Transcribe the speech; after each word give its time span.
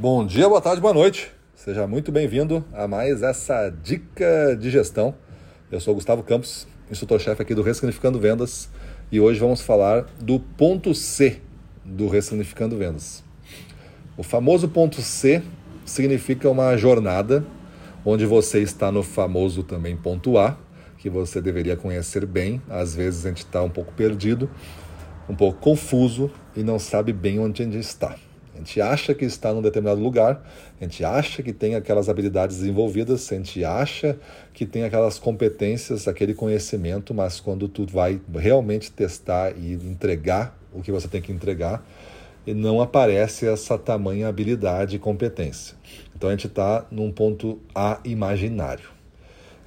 Bom 0.00 0.24
dia, 0.24 0.48
boa 0.48 0.60
tarde, 0.60 0.80
boa 0.80 0.94
noite. 0.94 1.28
Seja 1.56 1.84
muito 1.84 2.12
bem-vindo 2.12 2.64
a 2.72 2.86
mais 2.86 3.20
essa 3.20 3.68
dica 3.68 4.56
de 4.56 4.70
gestão. 4.70 5.12
Eu 5.72 5.80
sou 5.80 5.92
Gustavo 5.92 6.22
Campos, 6.22 6.68
instrutor-chefe 6.88 7.42
aqui 7.42 7.52
do 7.52 7.62
Ressignificando 7.62 8.16
Vendas, 8.20 8.68
e 9.10 9.18
hoje 9.18 9.40
vamos 9.40 9.60
falar 9.60 10.06
do 10.20 10.38
ponto 10.38 10.94
C 10.94 11.40
do 11.84 12.06
Ressignificando 12.06 12.78
Vendas. 12.78 13.24
O 14.16 14.22
famoso 14.22 14.68
ponto 14.68 15.02
C 15.02 15.42
significa 15.84 16.48
uma 16.48 16.76
jornada 16.76 17.44
onde 18.04 18.24
você 18.24 18.62
está 18.62 18.92
no 18.92 19.02
famoso 19.02 19.64
também 19.64 19.96
ponto 19.96 20.38
A, 20.38 20.56
que 20.96 21.10
você 21.10 21.40
deveria 21.40 21.76
conhecer 21.76 22.24
bem. 22.24 22.62
Às 22.70 22.94
vezes 22.94 23.26
a 23.26 23.30
gente 23.30 23.38
está 23.38 23.64
um 23.64 23.70
pouco 23.70 23.92
perdido, 23.94 24.48
um 25.28 25.34
pouco 25.34 25.58
confuso 25.58 26.30
e 26.54 26.62
não 26.62 26.78
sabe 26.78 27.12
bem 27.12 27.40
onde 27.40 27.62
a 27.62 27.64
gente 27.64 27.80
está. 27.80 28.14
A 28.58 28.60
gente 28.60 28.80
acha 28.80 29.14
que 29.14 29.24
está 29.24 29.54
num 29.54 29.62
determinado 29.62 30.00
lugar, 30.00 30.44
a 30.80 30.84
gente 30.84 31.04
acha 31.04 31.44
que 31.44 31.52
tem 31.52 31.76
aquelas 31.76 32.08
habilidades 32.08 32.58
desenvolvidas, 32.58 33.30
a 33.30 33.36
gente 33.36 33.64
acha 33.64 34.18
que 34.52 34.66
tem 34.66 34.82
aquelas 34.82 35.16
competências, 35.16 36.08
aquele 36.08 36.34
conhecimento, 36.34 37.14
mas 37.14 37.38
quando 37.38 37.68
tu 37.68 37.86
vai 37.86 38.20
realmente 38.34 38.90
testar 38.90 39.56
e 39.56 39.74
entregar 39.74 40.58
o 40.74 40.82
que 40.82 40.90
você 40.90 41.06
tem 41.06 41.22
que 41.22 41.30
entregar, 41.30 41.86
não 42.44 42.80
aparece 42.80 43.46
essa 43.46 43.78
tamanha 43.78 44.26
habilidade 44.26 44.96
e 44.96 44.98
competência. 44.98 45.76
Então 46.16 46.28
a 46.28 46.32
gente 46.32 46.48
está 46.48 46.84
num 46.90 47.12
ponto 47.12 47.60
A 47.72 48.00
imaginário. 48.04 48.90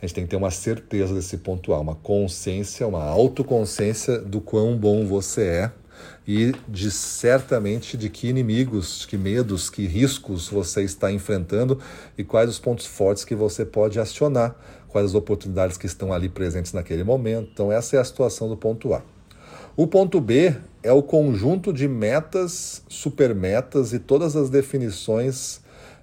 A 0.01 0.05
gente 0.05 0.15
tem 0.15 0.23
que 0.25 0.31
ter 0.31 0.35
uma 0.35 0.51
certeza 0.51 1.13
desse 1.13 1.37
ponto 1.37 1.71
A, 1.71 1.79
uma 1.79 1.95
consciência, 1.95 2.85
uma 2.85 3.05
autoconsciência 3.05 4.17
do 4.17 4.41
quão 4.41 4.75
bom 4.75 5.05
você 5.05 5.43
é 5.47 5.80
e 6.27 6.53
de 6.67 6.91
certamente 6.91 7.97
de 7.97 8.09
que 8.09 8.27
inimigos, 8.27 9.05
que 9.05 9.17
medos, 9.17 9.69
que 9.69 9.85
riscos 9.85 10.47
você 10.47 10.83
está 10.83 11.11
enfrentando 11.11 11.79
e 12.17 12.23
quais 12.23 12.49
os 12.49 12.59
pontos 12.59 12.85
fortes 12.85 13.25
que 13.25 13.35
você 13.35 13.65
pode 13.65 13.99
acionar, 13.99 14.55
quais 14.87 15.07
as 15.07 15.15
oportunidades 15.15 15.77
que 15.77 15.85
estão 15.85 16.13
ali 16.13 16.29
presentes 16.29 16.73
naquele 16.73 17.03
momento. 17.03 17.49
Então 17.51 17.71
essa 17.71 17.95
é 17.95 17.99
a 17.99 18.03
situação 18.03 18.47
do 18.47 18.57
ponto 18.57 18.93
A. 18.93 19.01
O 19.75 19.87
ponto 19.87 20.19
B 20.19 20.55
é 20.83 20.91
o 20.91 21.01
conjunto 21.01 21.71
de 21.71 21.87
metas, 21.87 22.83
supermetas 22.89 23.93
e 23.93 23.99
todas 23.99 24.35
as 24.35 24.49
definições 24.49 25.61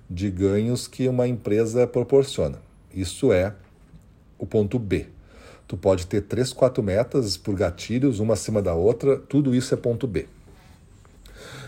de 0.09 0.31
ganhos 0.31 0.89
que 0.89 1.07
uma 1.07 1.29
empresa 1.29 1.87
proporciona. 1.87 2.59
Isso 2.95 3.33
é 3.33 3.55
o 4.39 4.47
ponto 4.47 4.79
B. 4.79 5.07
Tu 5.69 5.77
pode 5.77 6.07
ter 6.07 6.23
três, 6.23 6.51
quatro 6.51 6.83
metas 6.83 7.37
por 7.37 7.55
gatilhos, 7.55 8.21
uma 8.21 8.33
acima 8.33 8.63
da 8.63 8.75
outra, 8.75 9.19
tudo 9.19 9.55
isso 9.55 9.75
é 9.75 9.77
ponto 9.77 10.07
B. 10.07 10.27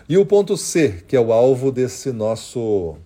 E 0.09 0.17
o 0.17 0.25
ponto 0.25 0.57
C, 0.57 1.05
que 1.07 1.15
é 1.15 1.21
o 1.21 1.33
alvo 1.33 1.71
desse 1.71 2.11
nosso, 2.11 2.97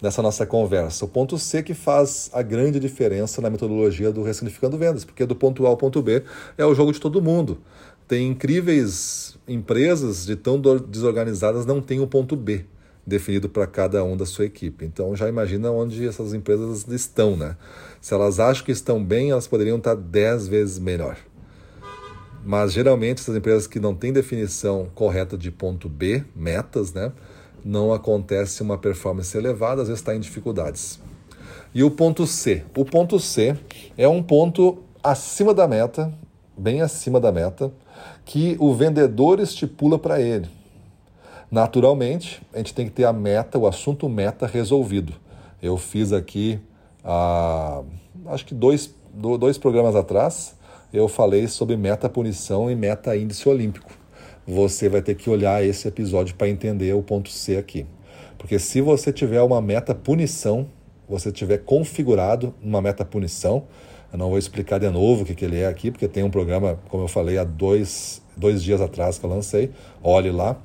dessa 0.00 0.22
nossa 0.22 0.46
conversa. 0.46 1.04
O 1.04 1.08
ponto 1.08 1.36
C 1.38 1.60
que 1.62 1.74
faz 1.74 2.30
a 2.32 2.40
grande 2.40 2.78
diferença 2.78 3.42
na 3.42 3.50
metodologia 3.50 4.12
do 4.12 4.22
Ressignificando 4.22 4.78
Vendas, 4.78 5.04
porque 5.04 5.26
do 5.26 5.34
ponto 5.34 5.66
A 5.66 5.70
ao 5.70 5.76
ponto 5.76 6.00
B 6.00 6.22
é 6.56 6.64
o 6.64 6.74
jogo 6.74 6.92
de 6.92 7.00
todo 7.00 7.20
mundo. 7.20 7.58
Tem 8.06 8.28
incríveis 8.28 9.36
empresas 9.48 10.24
de 10.24 10.36
tão 10.36 10.58
desorganizadas 10.58 11.66
não 11.66 11.82
tem 11.82 12.00
o 12.00 12.06
ponto 12.06 12.36
B 12.36 12.64
definido 13.06 13.48
para 13.48 13.66
cada 13.66 14.02
um 14.02 14.16
da 14.16 14.24
sua 14.24 14.46
equipe. 14.46 14.84
Então 14.84 15.14
já 15.14 15.28
imagina 15.28 15.70
onde 15.70 16.06
essas 16.06 16.32
empresas 16.32 16.86
estão, 16.88 17.36
né? 17.36 17.56
Se 18.00 18.14
elas 18.14 18.40
acham 18.40 18.64
que 18.64 18.72
estão 18.72 19.02
bem, 19.02 19.30
elas 19.30 19.46
poderiam 19.46 19.78
estar 19.78 19.94
10 19.94 20.48
vezes 20.48 20.78
melhor. 20.78 21.16
Mas 22.44 22.72
geralmente 22.72 23.20
essas 23.20 23.36
empresas 23.36 23.66
que 23.66 23.80
não 23.80 23.94
têm 23.94 24.12
definição 24.12 24.88
correta 24.94 25.36
de 25.36 25.50
ponto 25.50 25.88
B, 25.88 26.24
metas, 26.34 26.92
né? 26.92 27.12
Não 27.64 27.92
acontece 27.92 28.62
uma 28.62 28.76
performance 28.76 29.36
elevada, 29.36 29.82
às 29.82 29.88
vezes 29.88 30.00
está 30.00 30.14
em 30.14 30.20
dificuldades. 30.20 31.00
E 31.74 31.82
o 31.82 31.90
ponto 31.90 32.26
C? 32.26 32.62
O 32.76 32.84
ponto 32.84 33.18
C 33.18 33.56
é 33.96 34.06
um 34.06 34.22
ponto 34.22 34.78
acima 35.02 35.54
da 35.54 35.66
meta, 35.66 36.12
bem 36.56 36.82
acima 36.82 37.18
da 37.18 37.32
meta, 37.32 37.72
que 38.24 38.56
o 38.60 38.74
vendedor 38.74 39.40
estipula 39.40 39.98
para 39.98 40.20
ele. 40.20 40.48
Naturalmente, 41.54 42.42
a 42.52 42.58
gente 42.58 42.74
tem 42.74 42.86
que 42.86 42.90
ter 42.90 43.04
a 43.04 43.12
meta, 43.12 43.56
o 43.56 43.64
assunto 43.64 44.08
meta 44.08 44.44
resolvido. 44.44 45.12
Eu 45.62 45.76
fiz 45.76 46.12
aqui, 46.12 46.58
ah, 47.04 47.80
acho 48.26 48.44
que 48.44 48.52
dois, 48.52 48.92
dois 49.38 49.56
programas 49.56 49.94
atrás, 49.94 50.56
eu 50.92 51.06
falei 51.06 51.46
sobre 51.46 51.76
meta 51.76 52.08
punição 52.08 52.68
e 52.68 52.74
meta 52.74 53.16
índice 53.16 53.48
olímpico. 53.48 53.92
Você 54.44 54.88
vai 54.88 55.00
ter 55.00 55.14
que 55.14 55.30
olhar 55.30 55.64
esse 55.64 55.86
episódio 55.86 56.34
para 56.34 56.48
entender 56.48 56.92
o 56.92 57.04
ponto 57.04 57.30
C 57.30 57.56
aqui. 57.56 57.86
Porque 58.36 58.58
se 58.58 58.80
você 58.80 59.12
tiver 59.12 59.40
uma 59.40 59.62
meta 59.62 59.94
punição, 59.94 60.66
você 61.08 61.30
tiver 61.30 61.58
configurado 61.58 62.52
uma 62.60 62.82
meta 62.82 63.04
punição, 63.04 63.62
eu 64.12 64.18
não 64.18 64.28
vou 64.28 64.38
explicar 64.38 64.80
de 64.80 64.90
novo 64.90 65.22
o 65.22 65.24
que, 65.24 65.36
que 65.36 65.44
ele 65.44 65.60
é 65.60 65.68
aqui, 65.68 65.92
porque 65.92 66.08
tem 66.08 66.24
um 66.24 66.30
programa, 66.30 66.80
como 66.88 67.04
eu 67.04 67.08
falei, 67.08 67.38
há 67.38 67.44
dois, 67.44 68.20
dois 68.36 68.60
dias 68.60 68.80
atrás 68.80 69.20
que 69.20 69.24
eu 69.24 69.30
lancei. 69.30 69.70
Olhe 70.02 70.32
lá 70.32 70.60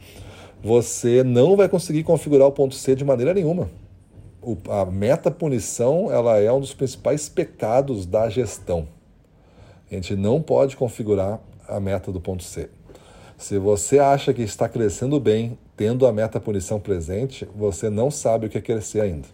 você 0.64 1.24
não 1.24 1.56
vai 1.56 1.70
conseguir 1.70 2.04
configurar 2.04 2.48
o 2.48 2.52
ponto 2.52 2.76
C 2.76 2.96
de 2.96 3.06
maneira 3.06 3.34
nenhuma. 3.34 3.70
O, 4.42 4.58
a 4.70 4.86
meta 4.86 5.30
punição 5.30 6.12
ela 6.12 6.40
é 6.40 6.52
um 6.52 6.60
dos 6.60 6.74
principais 6.74 7.30
pecados 7.30 8.06
da 8.06 8.30
gestão. 8.30 8.88
A 9.90 9.96
gente 9.96 10.16
não 10.16 10.42
pode 10.42 10.78
configurar 10.78 11.40
a 11.68 11.80
meta 11.80 12.12
do 12.12 12.20
ponto 12.20 12.44
C. 12.44 12.70
Se 13.38 13.58
você 13.58 14.00
acha 14.00 14.34
que 14.34 14.42
está 14.42 14.68
crescendo 14.68 15.20
bem 15.20 15.58
tendo 15.78 16.06
a 16.06 16.12
meta 16.12 16.42
punição 16.42 16.78
presente, 16.78 17.48
você 17.56 17.90
não 17.90 18.12
sabe 18.12 18.48
o 18.48 18.50
que 18.50 18.58
é 18.58 18.62
crescer 18.62 19.00
ainda. 19.00 19.28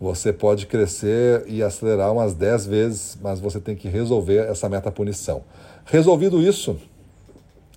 Você 0.00 0.32
pode 0.32 0.66
crescer 0.66 1.44
e 1.46 1.62
acelerar 1.62 2.12
umas 2.12 2.34
10 2.34 2.66
vezes, 2.66 3.18
mas 3.22 3.38
você 3.38 3.60
tem 3.60 3.76
que 3.76 3.88
resolver 3.88 4.48
essa 4.48 4.68
meta 4.68 4.90
punição. 4.90 5.44
Resolvido 5.84 6.42
isso, 6.42 6.76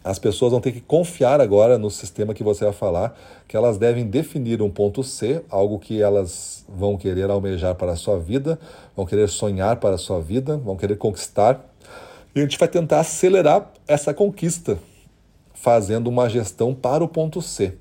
as 0.05 0.19
pessoas 0.19 0.51
vão 0.51 0.61
ter 0.61 0.71
que 0.71 0.81
confiar 0.81 1.41
agora 1.41 1.79
no 1.79 1.89
sistema 1.89 2.31
que 2.31 2.43
você 2.43 2.63
vai 2.63 2.73
falar, 2.73 3.17
que 3.47 3.57
elas 3.57 3.79
devem 3.79 4.05
definir 4.05 4.61
um 4.61 4.69
ponto 4.69 5.03
C, 5.03 5.43
algo 5.49 5.79
que 5.79 5.99
elas 5.99 6.63
vão 6.69 6.95
querer 6.95 7.27
almejar 7.31 7.73
para 7.73 7.93
a 7.93 7.95
sua 7.95 8.19
vida, 8.19 8.59
vão 8.95 9.03
querer 9.03 9.27
sonhar 9.27 9.77
para 9.77 9.95
a 9.95 9.97
sua 9.97 10.21
vida, 10.21 10.57
vão 10.57 10.77
querer 10.77 10.95
conquistar. 10.95 11.59
E 12.35 12.39
a 12.39 12.43
gente 12.43 12.59
vai 12.59 12.67
tentar 12.67 12.99
acelerar 12.99 13.71
essa 13.87 14.13
conquista, 14.13 14.77
fazendo 15.55 16.05
uma 16.05 16.29
gestão 16.29 16.75
para 16.75 17.03
o 17.03 17.07
ponto 17.07 17.41
C, 17.41 17.73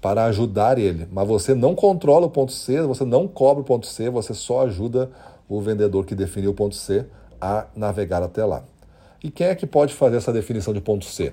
para 0.00 0.24
ajudar 0.24 0.78
ele. 0.78 1.06
Mas 1.12 1.28
você 1.28 1.54
não 1.54 1.74
controla 1.74 2.24
o 2.24 2.30
ponto 2.30 2.52
C, 2.52 2.80
você 2.80 3.04
não 3.04 3.28
cobra 3.28 3.60
o 3.60 3.64
ponto 3.64 3.86
C, 3.86 4.08
você 4.08 4.32
só 4.32 4.62
ajuda 4.62 5.10
o 5.46 5.60
vendedor 5.60 6.06
que 6.06 6.14
definiu 6.14 6.52
o 6.52 6.54
ponto 6.54 6.74
C 6.74 7.04
a 7.38 7.66
navegar 7.76 8.22
até 8.22 8.42
lá. 8.42 8.64
E 9.22 9.30
quem 9.30 9.48
é 9.48 9.54
que 9.54 9.66
pode 9.66 9.94
fazer 9.94 10.16
essa 10.16 10.32
definição 10.32 10.72
de 10.72 10.80
ponto 10.80 11.04
C? 11.04 11.32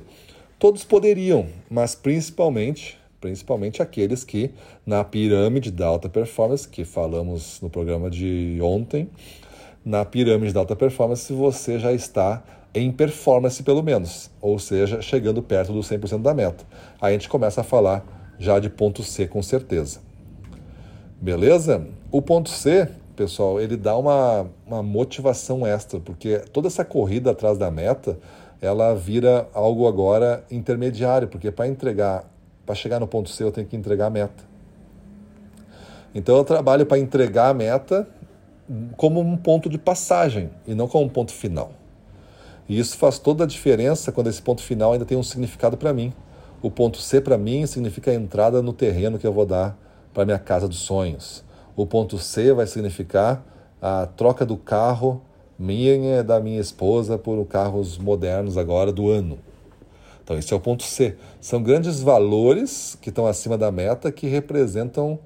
Todos 0.57 0.83
poderiam, 0.83 1.47
mas 1.69 1.93
principalmente, 1.93 2.97
principalmente 3.21 3.81
aqueles 3.81 4.23
que 4.23 4.51
na 4.85 5.03
pirâmide 5.03 5.69
da 5.69 5.85
alta 5.85 6.09
performance, 6.09 6.67
que 6.67 6.83
falamos 6.83 7.61
no 7.61 7.69
programa 7.69 8.09
de 8.09 8.57
ontem, 8.61 9.07
na 9.83 10.03
pirâmide 10.03 10.51
da 10.51 10.61
alta 10.61 10.75
performance 10.75 11.31
você 11.31 11.77
já 11.77 11.93
está 11.93 12.43
em 12.73 12.91
performance 12.91 13.61
pelo 13.61 13.83
menos, 13.83 14.31
ou 14.41 14.57
seja, 14.57 14.99
chegando 15.01 15.43
perto 15.43 15.71
do 15.71 15.79
100% 15.79 16.21
da 16.21 16.33
meta. 16.33 16.65
Aí 16.99 17.13
a 17.13 17.17
gente 17.17 17.29
começa 17.29 17.61
a 17.61 17.63
falar 17.63 18.03
já 18.39 18.57
de 18.57 18.69
ponto 18.69 19.03
C 19.03 19.27
com 19.27 19.43
certeza. 19.43 19.99
Beleza? 21.21 21.87
O 22.11 22.21
ponto 22.21 22.49
C 22.49 22.89
pessoal, 23.15 23.59
ele 23.59 23.77
dá 23.77 23.97
uma, 23.97 24.47
uma 24.65 24.83
motivação 24.83 25.65
extra, 25.65 25.99
porque 25.99 26.39
toda 26.51 26.67
essa 26.67 26.85
corrida 26.85 27.31
atrás 27.31 27.57
da 27.57 27.71
meta, 27.71 28.17
ela 28.61 28.93
vira 28.93 29.47
algo 29.53 29.87
agora 29.87 30.43
intermediário, 30.51 31.27
porque 31.27 31.51
para 31.51 31.67
entregar, 31.67 32.29
para 32.65 32.75
chegar 32.75 32.99
no 32.99 33.07
ponto 33.07 33.29
C, 33.29 33.43
eu 33.43 33.51
tenho 33.51 33.67
que 33.67 33.75
entregar 33.75 34.07
a 34.07 34.09
meta. 34.09 34.43
Então 36.13 36.37
eu 36.37 36.43
trabalho 36.43 36.85
para 36.85 36.97
entregar 36.97 37.49
a 37.49 37.53
meta 37.53 38.07
como 38.97 39.19
um 39.19 39.37
ponto 39.37 39.69
de 39.69 39.77
passagem 39.77 40.49
e 40.65 40.73
não 40.73 40.87
como 40.87 41.05
um 41.05 41.09
ponto 41.09 41.31
final. 41.31 41.71
E 42.67 42.79
isso 42.79 42.97
faz 42.97 43.19
toda 43.19 43.43
a 43.43 43.47
diferença 43.47 44.11
quando 44.11 44.27
esse 44.27 44.41
ponto 44.41 44.61
final 44.61 44.93
ainda 44.93 45.05
tem 45.05 45.17
um 45.17 45.23
significado 45.23 45.77
para 45.77 45.93
mim. 45.93 46.13
O 46.61 46.71
ponto 46.71 46.97
C 46.97 47.21
para 47.21 47.37
mim 47.37 47.65
significa 47.67 48.09
a 48.09 48.13
entrada 48.15 48.61
no 48.61 48.73
terreno 48.73 49.19
que 49.19 49.27
eu 49.27 49.33
vou 49.33 49.45
dar 49.45 49.77
para 50.13 50.25
minha 50.25 50.39
casa 50.39 50.67
dos 50.67 50.79
sonhos. 50.79 51.44
O 51.75 51.85
ponto 51.85 52.17
C 52.17 52.53
vai 52.53 52.65
significar 52.67 53.43
a 53.81 54.05
troca 54.05 54.45
do 54.45 54.55
carro 54.55 55.21
minha 55.57 56.23
da 56.23 56.39
minha 56.39 56.59
esposa 56.59 57.17
por 57.17 57.43
carros 57.45 57.97
modernos 57.97 58.57
agora 58.57 58.91
do 58.91 59.09
ano. 59.09 59.39
Então, 60.23 60.37
esse 60.37 60.53
é 60.53 60.55
o 60.55 60.59
ponto 60.59 60.83
C. 60.83 61.15
São 61.39 61.61
grandes 61.61 62.01
valores 62.01 62.97
que 62.99 63.09
estão 63.09 63.27
acima 63.27 63.57
da 63.57 63.71
meta 63.71 64.11
que 64.11 64.27
representam 64.27 65.19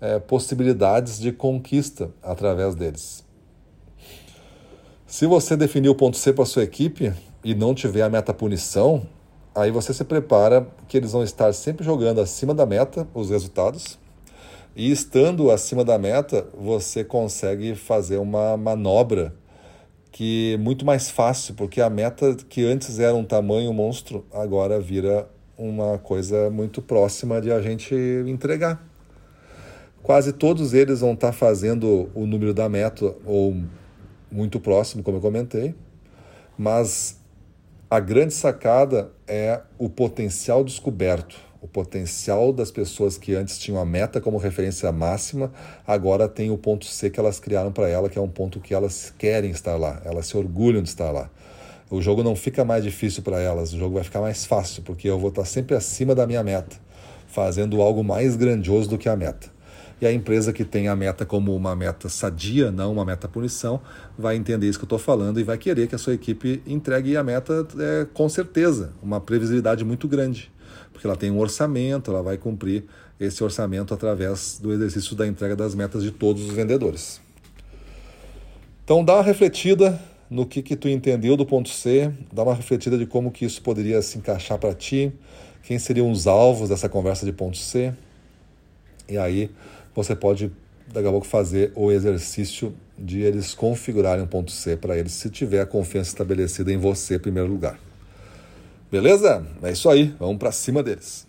é, 0.00 0.18
possibilidades 0.18 1.18
de 1.18 1.32
conquista 1.32 2.10
através 2.22 2.74
deles. 2.74 3.24
Se 5.06 5.26
você 5.26 5.56
definir 5.56 5.88
o 5.88 5.94
ponto 5.94 6.16
C 6.16 6.32
para 6.32 6.44
sua 6.44 6.62
equipe 6.62 7.12
e 7.42 7.54
não 7.54 7.74
tiver 7.74 8.02
a 8.02 8.08
meta 8.08 8.32
punição, 8.32 9.02
aí 9.54 9.70
você 9.70 9.92
se 9.92 10.04
prepara 10.04 10.66
que 10.88 10.96
eles 10.96 11.12
vão 11.12 11.24
estar 11.24 11.52
sempre 11.52 11.84
jogando 11.84 12.20
acima 12.20 12.54
da 12.54 12.64
meta 12.64 13.08
os 13.12 13.30
resultados 13.30 13.98
E 14.76 14.90
estando 14.90 15.52
acima 15.52 15.84
da 15.84 15.96
meta, 15.96 16.48
você 16.52 17.04
consegue 17.04 17.76
fazer 17.76 18.18
uma 18.18 18.56
manobra 18.56 19.32
que 20.10 20.54
é 20.54 20.56
muito 20.56 20.84
mais 20.84 21.08
fácil, 21.08 21.54
porque 21.54 21.80
a 21.80 21.88
meta 21.88 22.36
que 22.48 22.64
antes 22.64 22.98
era 22.98 23.14
um 23.14 23.24
tamanho 23.24 23.72
monstro, 23.72 24.24
agora 24.32 24.80
vira 24.80 25.28
uma 25.56 25.98
coisa 25.98 26.50
muito 26.50 26.82
próxima 26.82 27.40
de 27.40 27.52
a 27.52 27.60
gente 27.62 27.94
entregar. 28.26 28.84
Quase 30.02 30.32
todos 30.32 30.74
eles 30.74 31.00
vão 31.00 31.12
estar 31.12 31.30
fazendo 31.30 32.10
o 32.12 32.26
número 32.26 32.52
da 32.52 32.68
meta 32.68 33.14
ou 33.24 33.56
muito 34.30 34.58
próximo, 34.58 35.04
como 35.04 35.18
eu 35.18 35.20
comentei, 35.20 35.72
mas 36.58 37.20
a 37.88 38.00
grande 38.00 38.34
sacada 38.34 39.12
é 39.26 39.60
o 39.78 39.88
potencial 39.88 40.64
descoberto 40.64 41.53
o 41.64 41.66
potencial 41.66 42.52
das 42.52 42.70
pessoas 42.70 43.16
que 43.16 43.34
antes 43.34 43.58
tinham 43.58 43.80
a 43.80 43.86
meta 43.86 44.20
como 44.20 44.36
referência 44.36 44.92
máxima, 44.92 45.50
agora 45.86 46.28
tem 46.28 46.50
o 46.50 46.58
ponto 46.58 46.84
C 46.84 47.08
que 47.08 47.18
elas 47.18 47.40
criaram 47.40 47.72
para 47.72 47.88
ela, 47.88 48.10
que 48.10 48.18
é 48.18 48.20
um 48.20 48.28
ponto 48.28 48.60
que 48.60 48.74
elas 48.74 49.14
querem 49.16 49.50
estar 49.50 49.74
lá, 49.76 50.02
elas 50.04 50.26
se 50.26 50.36
orgulham 50.36 50.82
de 50.82 50.90
estar 50.90 51.10
lá. 51.10 51.30
O 51.90 52.02
jogo 52.02 52.22
não 52.22 52.36
fica 52.36 52.66
mais 52.66 52.84
difícil 52.84 53.22
para 53.22 53.40
elas, 53.40 53.72
o 53.72 53.78
jogo 53.78 53.94
vai 53.94 54.04
ficar 54.04 54.20
mais 54.20 54.44
fácil, 54.44 54.82
porque 54.82 55.08
eu 55.08 55.18
vou 55.18 55.30
estar 55.30 55.46
sempre 55.46 55.74
acima 55.74 56.14
da 56.14 56.26
minha 56.26 56.42
meta, 56.42 56.76
fazendo 57.26 57.80
algo 57.80 58.04
mais 58.04 58.36
grandioso 58.36 58.90
do 58.90 58.98
que 58.98 59.08
a 59.08 59.16
meta. 59.16 59.48
E 60.02 60.06
a 60.06 60.12
empresa 60.12 60.52
que 60.52 60.66
tem 60.66 60.88
a 60.88 60.94
meta 60.94 61.24
como 61.24 61.56
uma 61.56 61.74
meta 61.74 62.10
sadia, 62.10 62.70
não 62.70 62.92
uma 62.92 63.06
meta 63.06 63.26
punição, 63.26 63.80
vai 64.18 64.36
entender 64.36 64.68
isso 64.68 64.78
que 64.78 64.84
eu 64.84 64.86
estou 64.86 64.98
falando 64.98 65.40
e 65.40 65.42
vai 65.42 65.56
querer 65.56 65.86
que 65.86 65.94
a 65.94 65.98
sua 65.98 66.12
equipe 66.12 66.62
entregue 66.66 67.16
a 67.16 67.24
meta 67.24 67.66
é, 67.78 68.06
com 68.12 68.28
certeza, 68.28 68.92
uma 69.02 69.18
previsibilidade 69.18 69.82
muito 69.82 70.06
grande 70.06 70.52
porque 70.92 71.06
ela 71.06 71.16
tem 71.16 71.30
um 71.30 71.38
orçamento, 71.38 72.10
ela 72.10 72.22
vai 72.22 72.36
cumprir 72.36 72.84
esse 73.18 73.42
orçamento 73.42 73.94
através 73.94 74.58
do 74.60 74.72
exercício 74.72 75.14
da 75.14 75.26
entrega 75.26 75.54
das 75.54 75.74
metas 75.74 76.02
de 76.02 76.10
todos 76.10 76.42
os 76.48 76.54
vendedores. 76.54 77.20
Então 78.84 79.04
dá 79.04 79.14
uma 79.14 79.22
refletida 79.22 80.00
no 80.28 80.44
que, 80.44 80.62
que 80.62 80.76
tu 80.76 80.88
entendeu 80.88 81.36
do 81.36 81.46
ponto 81.46 81.68
C, 81.68 82.12
dá 82.32 82.42
uma 82.42 82.54
refletida 82.54 82.98
de 82.98 83.06
como 83.06 83.30
que 83.30 83.44
isso 83.44 83.62
poderia 83.62 84.02
se 84.02 84.18
encaixar 84.18 84.58
para 84.58 84.74
ti, 84.74 85.12
quem 85.62 85.78
seriam 85.78 86.10
os 86.10 86.26
alvos 86.26 86.68
dessa 86.68 86.88
conversa 86.88 87.24
de 87.24 87.32
ponto 87.32 87.56
C, 87.56 87.94
e 89.08 89.16
aí 89.16 89.50
você 89.94 90.14
pode 90.14 90.50
daqui 90.92 91.06
a 91.06 91.10
pouco 91.10 91.26
fazer 91.26 91.72
o 91.74 91.90
exercício 91.90 92.74
de 92.98 93.20
eles 93.20 93.54
configurarem 93.54 94.24
um 94.24 94.26
ponto 94.26 94.50
C 94.50 94.76
para 94.76 94.96
eles, 94.96 95.12
se 95.12 95.30
tiver 95.30 95.60
a 95.60 95.66
confiança 95.66 96.10
estabelecida 96.10 96.72
em 96.72 96.76
você 96.76 97.16
em 97.16 97.18
primeiro 97.18 97.48
lugar. 97.48 97.78
Beleza? 98.94 99.44
É 99.60 99.72
isso 99.72 99.90
aí, 99.90 100.14
vamos 100.20 100.36
para 100.36 100.52
cima 100.52 100.80
deles. 100.80 101.26